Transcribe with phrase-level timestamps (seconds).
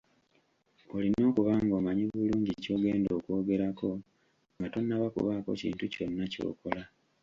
[0.95, 3.89] Olina okuba ng’omanyi bulungi ky’ogenda okw’ogerako
[4.57, 6.81] nga tonnaba kubaako kintu kyonna ky’okola.